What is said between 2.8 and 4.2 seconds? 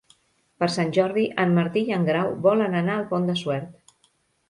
anar al Pont de Suert.